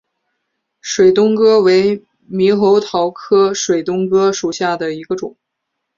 [0.81, 5.37] 水东哥为猕猴桃科水东哥属下的一个种。